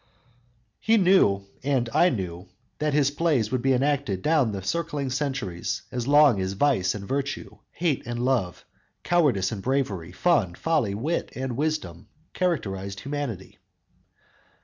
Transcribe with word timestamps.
He 0.79 0.97
knew, 0.97 1.45
and 1.63 1.87
I 1.93 2.09
knew, 2.09 2.47
that 2.79 2.95
his 2.95 3.11
plays 3.11 3.51
would 3.51 3.61
be 3.61 3.73
enacted 3.73 4.23
down 4.23 4.51
the 4.51 4.63
circling 4.63 5.11
centuries 5.11 5.83
as 5.91 6.07
long 6.07 6.41
as 6.41 6.53
vice 6.53 6.95
and 6.95 7.07
virtue, 7.07 7.59
hate 7.71 8.07
and 8.07 8.17
love, 8.25 8.65
cowardice 9.03 9.51
and 9.51 9.61
bravery, 9.61 10.11
fun, 10.11 10.55
folly, 10.55 10.95
wit 10.95 11.31
and 11.35 11.55
wisdom 11.55 12.07
characterized 12.33 13.01
humanity. 13.01 13.59